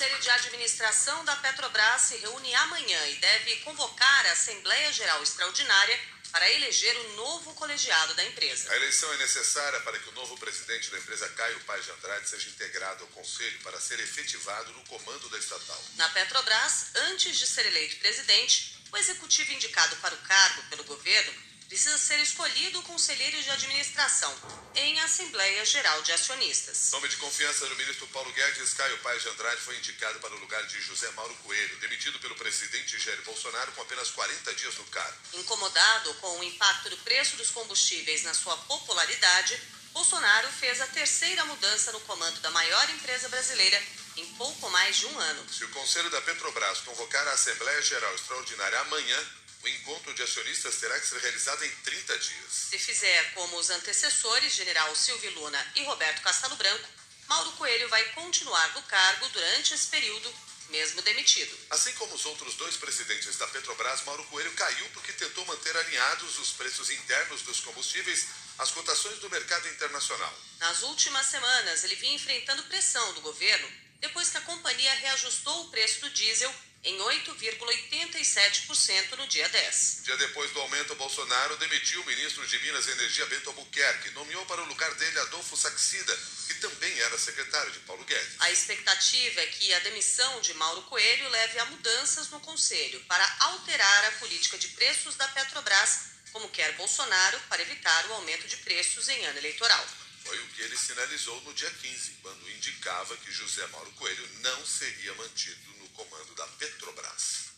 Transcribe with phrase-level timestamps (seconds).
[0.00, 6.00] Conselho de Administração da Petrobras se reúne amanhã e deve convocar a Assembleia Geral Extraordinária
[6.32, 8.72] para eleger o novo colegiado da empresa.
[8.72, 12.30] A eleição é necessária para que o novo presidente da empresa, Caio Paz de Andrade,
[12.30, 15.84] seja integrado ao conselho para ser efetivado no comando da estatal.
[15.96, 21.49] Na Petrobras, antes de ser eleito presidente, o executivo indicado para o cargo pelo governo
[21.70, 24.34] precisa ser escolhido o conselheiro de administração
[24.74, 26.90] em Assembleia Geral de Acionistas.
[26.90, 30.40] Nome de confiança do ministro Paulo Guedes, Caio Paes de Andrade foi indicado para o
[30.40, 34.84] lugar de José Mauro Coelho, demitido pelo presidente Jair Bolsonaro com apenas 40 dias no
[34.86, 35.16] cargo.
[35.34, 39.56] Incomodado com o impacto do preço dos combustíveis na sua popularidade,
[39.92, 43.80] Bolsonaro fez a terceira mudança no comando da maior empresa brasileira
[44.16, 45.46] em pouco mais de um ano.
[45.48, 49.26] Se o Conselho da Petrobras convocar a Assembleia Geral Extraordinária amanhã,
[49.62, 52.52] o encontro de acionistas terá que ser realizado em 30 dias.
[52.70, 56.88] Se fizer como os antecessores, general Silvio Luna e Roberto Castelo Branco,
[57.28, 60.34] Mauro Coelho vai continuar no cargo durante esse período,
[60.70, 61.56] mesmo demitido.
[61.70, 66.38] Assim como os outros dois presidentes da Petrobras, Mauro Coelho caiu porque tentou manter alinhados
[66.38, 68.26] os preços internos dos combustíveis
[68.58, 70.34] às cotações do mercado internacional.
[70.58, 75.70] Nas últimas semanas, ele vinha enfrentando pressão do governo depois que a companhia reajustou o
[75.70, 76.52] preço do diesel
[76.82, 80.00] em 8,87% no dia 10.
[80.02, 84.46] Dia depois do aumento, Bolsonaro demitiu o ministro de Minas e Energia Bento Albuquerque nomeou
[84.46, 88.36] para o lugar dele Adolfo Saxida, que também era secretário de Paulo Guedes.
[88.38, 93.36] A expectativa é que a demissão de Mauro Coelho leve a mudanças no Conselho para
[93.40, 98.56] alterar a política de preços da Petrobras, como quer Bolsonaro, para evitar o aumento de
[98.58, 99.86] preços em ano eleitoral.
[100.24, 104.64] Foi o que ele sinalizou no dia 15, quando indicava que José Mauro Coelho não
[104.64, 107.50] seria mantido comando da Petrobras.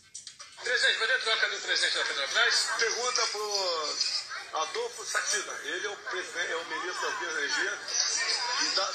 [0.61, 2.67] Presidente, vai ter troca do presidente da Petrobras?
[2.77, 3.97] Pergunta pro
[4.53, 5.51] Adolfo Saxida.
[5.63, 7.79] Ele é o, presidente, é o ministro da Energia
[8.59, 8.93] que dá,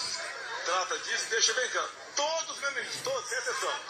[0.66, 1.24] trata disso.
[1.30, 1.90] Deixa bem claro.
[2.14, 3.80] Todos os meus ministros, todos, sem exceção.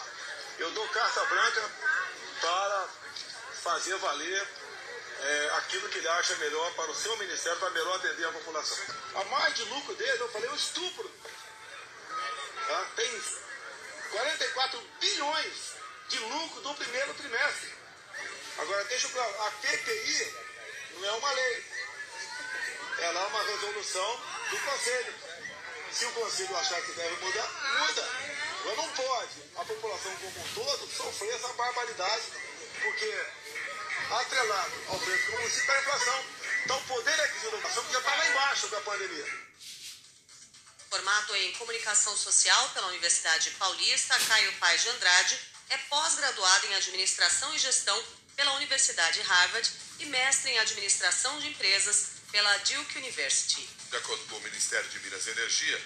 [0.59, 1.71] Eu dou carta branca
[2.41, 2.89] para
[3.63, 4.47] fazer valer
[5.21, 8.77] é, aquilo que ele acha melhor para o seu ministério, para melhor atender a população.
[9.15, 11.11] A mais de lucro dele, eu falei, o estupro.
[12.67, 12.85] Tá?
[12.95, 13.21] Tem
[14.11, 15.75] 44 bilhões
[16.09, 17.73] de lucro do primeiro trimestre.
[18.57, 20.33] Agora, deixa eu claro, a PPI
[20.93, 21.65] não é uma lei.
[22.99, 25.13] Ela é uma resolução do Conselho.
[25.91, 27.49] Se o Conselho achar que deve mudar,
[27.79, 28.09] muda.
[28.65, 32.23] Mas não pode a população como um todo sofrer essa barbaridade,
[32.83, 33.25] porque
[34.11, 36.25] atrelado ao preço do município está a inflação.
[36.65, 39.48] Então o poder aquisitivo da inflação já está lá embaixo da pandemia.
[40.89, 45.39] Formado em Comunicação Social pela Universidade Paulista, Caio Paes de Andrade
[45.69, 48.03] é pós-graduado em Administração e Gestão
[48.35, 53.69] pela Universidade Harvard e mestre em Administração de Empresas pela Duke University.
[53.91, 55.81] De acordo com o Ministério de Minas e Energia,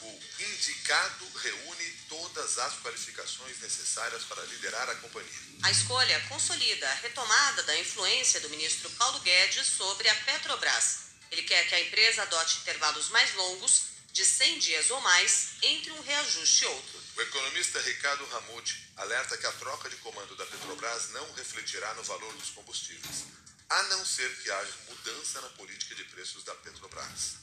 [0.00, 5.40] o indicado reúne todas as qualificações necessárias para liderar a companhia.
[5.64, 11.00] A escolha consolida a retomada da influência do ministro Paulo Guedes sobre a Petrobras.
[11.30, 15.92] Ele quer que a empresa adote intervalos mais longos de 100 dias ou mais entre
[15.92, 16.98] um reajuste e outro.
[17.18, 22.02] O economista Ricardo Ramute alerta que a troca de comando da Petrobras não refletirá no
[22.02, 23.26] valor dos combustíveis,
[23.68, 27.36] a não ser que haja mudança na política de preços da Petrobras.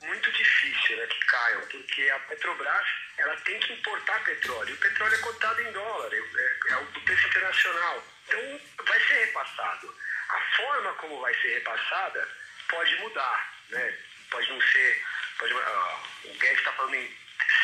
[0.00, 2.86] Muito difícil né, que caiam, porque a Petrobras
[3.18, 4.74] ela tem que importar petróleo.
[4.74, 8.02] O petróleo é cotado em dólar, é, é, é o preço internacional.
[8.26, 9.94] Então vai ser repassado.
[10.30, 12.28] A forma como vai ser repassada
[12.70, 13.98] pode mudar, né?
[14.30, 15.04] Pode não ser
[15.38, 17.16] pode, uh, o Guedes está falando em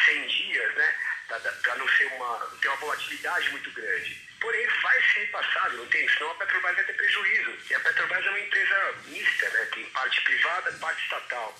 [0.07, 0.95] 100 dias, né?
[1.29, 4.29] Para não ser uma, ter uma volatilidade muito grande.
[4.41, 6.09] Porém, vai ser repassado, não tem?
[6.11, 7.59] Senão a Petrobras vai ter prejuízo.
[7.71, 9.65] E a Petrobras é uma empresa mista, né?
[9.73, 11.55] Tem parte privada e parte estatal.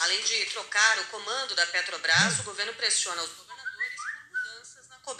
[0.00, 3.49] Além de trocar o comando da Petrobras, o governo pressiona os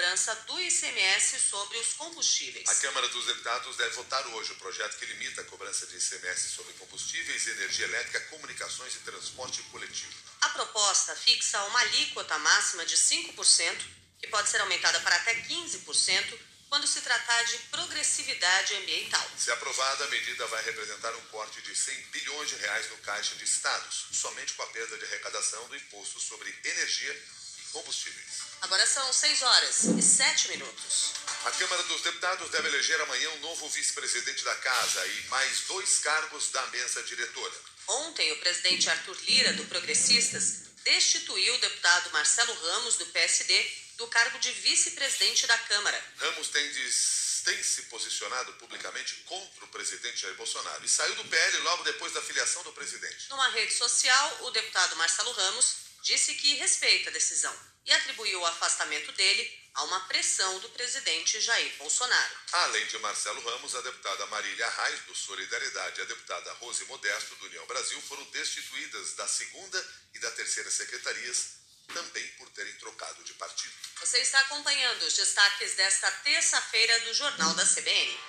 [0.00, 2.66] cobrança do ICMS sobre os combustíveis.
[2.66, 6.48] A Câmara dos Deputados deve votar hoje o projeto que limita a cobrança de ICMS
[6.48, 10.14] sobre combustíveis, energia elétrica, comunicações e transporte coletivo.
[10.40, 13.76] A proposta fixa uma alíquota máxima de 5%,
[14.18, 16.38] que pode ser aumentada para até 15%,
[16.70, 19.30] quando se tratar de progressividade ambiental.
[19.36, 23.34] Se aprovada, a medida vai representar um corte de 100 bilhões de reais no caixa
[23.34, 27.22] de estados, somente com a perda de arrecadação do imposto sobre energia
[27.72, 28.50] combustíveis.
[28.62, 31.12] Agora são 6 horas e 7 minutos.
[31.44, 35.98] A Câmara dos Deputados deve eleger amanhã um novo vice-presidente da Casa e mais dois
[36.00, 37.54] cargos da mesa diretora.
[37.88, 44.06] Ontem, o presidente Arthur Lira, do Progressistas, destituiu o deputado Marcelo Ramos, do PSD, do
[44.08, 46.04] cargo de vice-presidente da Câmara.
[46.18, 46.70] Ramos tem,
[47.44, 52.12] tem se posicionado publicamente contra o presidente Jair Bolsonaro e saiu do PL logo depois
[52.12, 53.28] da filiação do presidente.
[53.30, 57.54] Numa rede social, o deputado Marcelo Ramos disse que respeita a decisão
[57.84, 62.34] e atribuiu o afastamento dele a uma pressão do presidente Jair Bolsonaro.
[62.52, 67.36] Além de Marcelo Ramos, a deputada Marília Reis, do Solidariedade, e a deputada Rose Modesto,
[67.36, 71.60] do União Brasil, foram destituídas da segunda e da terceira secretarias,
[71.94, 73.72] também por terem trocado de partido.
[74.00, 78.20] Você está acompanhando os destaques desta terça-feira do Jornal da CBN.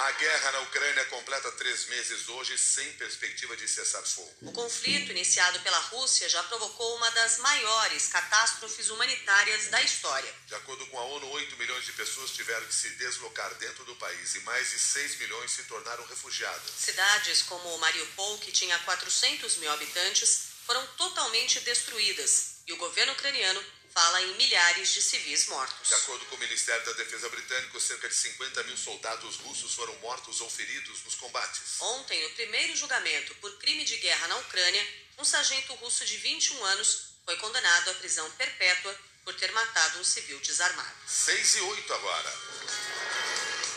[0.00, 4.34] A guerra na Ucrânia completa três meses hoje sem perspectiva de cessar fogo.
[4.40, 10.34] O conflito iniciado pela Rússia já provocou uma das maiores catástrofes humanitárias da história.
[10.46, 13.94] De acordo com a ONU, 8 milhões de pessoas tiveram que se deslocar dentro do
[13.96, 16.70] país e mais de 6 milhões se tornaram refugiadas.
[16.78, 23.62] Cidades como Mariupol, que tinha 400 mil habitantes, foram totalmente destruídas e o governo ucraniano
[23.92, 25.88] fala em milhares de civis mortos.
[25.88, 29.94] De acordo com o Ministério da Defesa britânico, cerca de 50 mil soldados russos foram
[29.96, 31.80] mortos ou feridos nos combates.
[31.80, 34.86] Ontem, no primeiro julgamento por crime de guerra na Ucrânia,
[35.18, 40.04] um sargento russo de 21 anos foi condenado à prisão perpétua por ter matado um
[40.04, 40.94] civil desarmado.
[41.06, 42.34] 6 e 8 agora.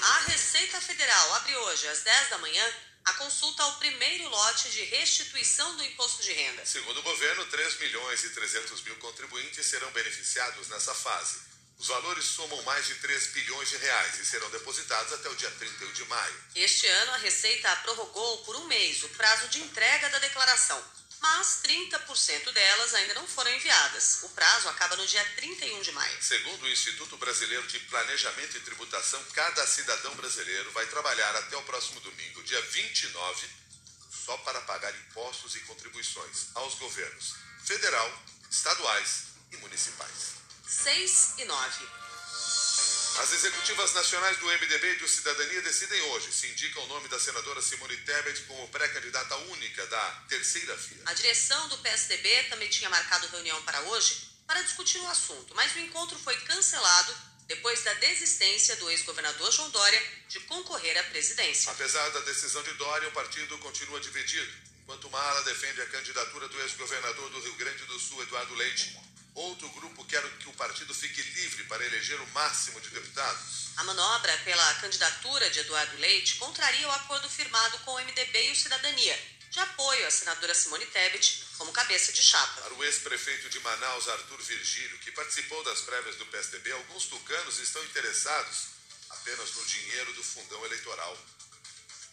[0.01, 2.73] A Receita Federal abre hoje, às 10 da manhã,
[3.05, 6.65] a consulta ao primeiro lote de restituição do imposto de renda.
[6.65, 11.53] Segundo o governo, 3 milhões e 300 mil contribuintes serão beneficiados nessa fase.
[11.77, 15.51] Os valores somam mais de 3 bilhões de reais e serão depositados até o dia
[15.51, 16.43] 31 de maio.
[16.55, 20.81] Este ano, a Receita prorrogou por um mês o prazo de entrega da declaração
[21.23, 24.23] mas 30% delas ainda não foram enviadas.
[24.23, 26.21] O prazo acaba no dia 31 de maio.
[26.21, 31.63] Segundo o Instituto Brasileiro de Planejamento e Tributação, cada cidadão brasileiro vai trabalhar até o
[31.63, 33.47] próximo domingo, dia 29,
[34.25, 40.33] só para pagar impostos e contribuições aos governos federal, estaduais e municipais.
[40.67, 42.02] 6 e 9.
[43.15, 47.19] As executivas nacionais do MDB e do Cidadania decidem hoje se indica o nome da
[47.19, 51.03] senadora Simone Tebet como pré-candidata única da terceira via.
[51.05, 55.75] A direção do PSDB também tinha marcado reunião para hoje para discutir o assunto, mas
[55.75, 57.15] o encontro foi cancelado
[57.47, 61.71] depois da desistência do ex-governador João Dória de concorrer à presidência.
[61.71, 64.51] Apesar da decisão de Dória, o partido continua dividido.
[64.81, 68.97] Enquanto uma ala defende a candidatura do ex-governador do Rio Grande do Sul, Eduardo Leite,
[69.35, 73.69] Outro grupo quer que o partido fique livre para eleger o máximo de deputados.
[73.77, 78.51] A manobra pela candidatura de Eduardo Leite contraria o acordo firmado com o MDB e
[78.51, 79.19] o Cidadania,
[79.49, 82.61] de apoio à senadora Simone Tebet como cabeça de chapa.
[82.61, 87.57] Para o ex-prefeito de Manaus, Arthur Virgílio, que participou das prévias do PSDB, alguns tucanos
[87.57, 88.67] estão interessados
[89.09, 91.17] apenas no dinheiro do fundão eleitoral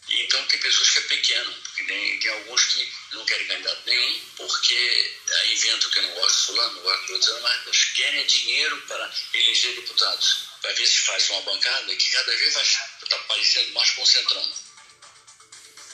[0.07, 3.81] e então tem pessoas que é pequeno, porque tem, tem alguns que não querem candidato
[3.85, 8.25] nenhum, porque aí inventam que não gosta de fulano, não gosta de outro, mas querem
[8.25, 10.49] dinheiro para eleger deputados.
[10.61, 14.55] Para ver se faz uma bancada que cada vez vai estar tá parecendo mais concentrando.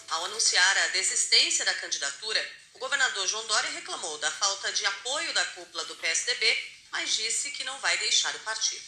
[0.09, 5.33] Ao anunciar a desistência da candidatura, o governador João Dória reclamou da falta de apoio
[5.33, 6.57] da cúpula do PSDB,
[6.92, 8.83] mas disse que não vai deixar o partido.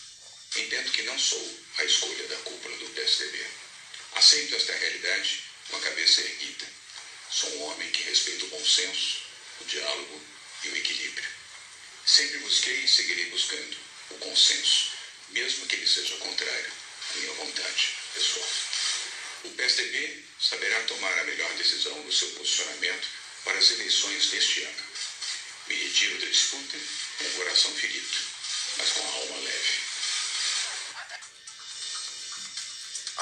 [0.56, 3.69] Entendo que não sou a escolha da cúpula do PSDB
[4.13, 6.67] Aceito esta realidade com a cabeça erguida.
[7.31, 9.21] Sou um homem que respeita o bom senso,
[9.61, 10.21] o diálogo
[10.63, 11.29] e o equilíbrio.
[12.06, 13.77] Sempre busquei e seguirei buscando
[14.09, 14.91] o consenso,
[15.29, 16.71] mesmo que ele seja contrário
[17.11, 18.50] à minha vontade pessoal.
[19.44, 23.07] O PSDB saberá tomar a melhor decisão no seu posicionamento
[23.44, 24.83] para as eleições deste ano.
[25.67, 26.77] Me retiro da disputa
[27.17, 28.18] com o coração ferido,
[28.78, 29.89] mas com a alma leve.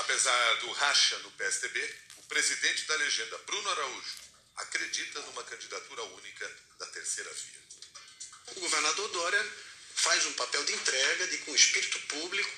[0.07, 4.15] Apesar do racha no PSDB, o presidente da legenda, Bruno Araújo,
[4.55, 6.49] acredita numa candidatura única
[6.79, 8.55] da terceira via.
[8.55, 9.51] O governador Dória
[9.95, 12.49] faz um papel de entrega, de com espírito público,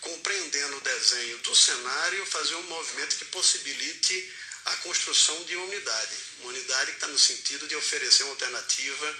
[0.00, 4.34] compreendendo o desenho do cenário, fazer um movimento que possibilite
[4.64, 6.16] a construção de uma unidade.
[6.40, 9.16] Uma unidade que está no sentido de oferecer uma alternativa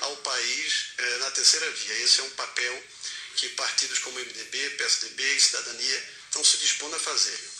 [0.00, 1.94] ao país eh, na terceira via.
[2.00, 2.84] Esse é um papel
[3.36, 7.50] que partidos como MDB, PSDB e Cidadania estão se dispondo a fazer.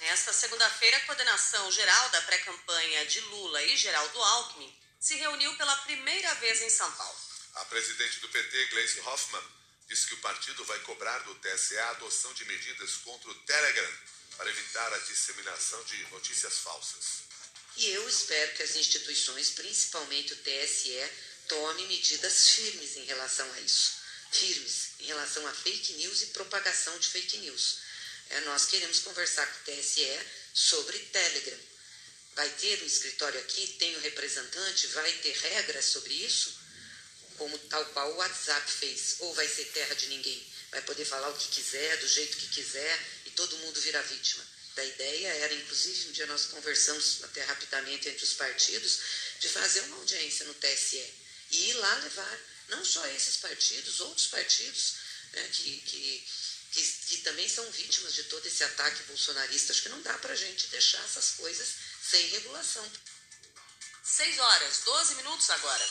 [0.00, 5.76] Nesta segunda-feira, a coordenação geral da pré-campanha de Lula e Geraldo Alckmin se reuniu pela
[5.78, 7.18] primeira vez em São Paulo.
[7.54, 9.42] A presidente do PT, Gleisi Hoffmann,
[9.88, 13.92] disse que o partido vai cobrar do TSE a adoção de medidas contra o Telegram
[14.36, 17.26] para evitar a disseminação de notícias falsas.
[17.76, 21.10] E eu espero que as instituições, principalmente o TSE,
[21.48, 23.95] tomem medidas firmes em relação a isso
[24.36, 27.78] firmes em relação a fake news e propagação de fake news.
[28.30, 30.20] É, nós queremos conversar com o TSE
[30.52, 31.58] sobre Telegram.
[32.34, 36.52] Vai ter um escritório aqui, tem um representante, vai ter regras sobre isso,
[37.38, 40.46] como tal qual o WhatsApp fez, ou vai ser terra de ninguém.
[40.70, 44.44] Vai poder falar o que quiser, do jeito que quiser, e todo mundo virar vítima.
[44.76, 48.98] A ideia era, inclusive, um dia nós conversamos até rapidamente entre os partidos,
[49.40, 51.02] de fazer uma audiência no TSE
[51.50, 52.38] e ir lá levar
[52.68, 54.94] Não só esses partidos, outros partidos
[55.32, 56.28] né, que, que,
[56.72, 59.72] que, que, também são vítimas de todo esse ataque bolsonarista.
[59.72, 61.68] Acho que não dá para a gente deixar essas coisas
[62.02, 62.90] sem regulação.
[64.02, 65.88] 6 horas, 12 minutos agora.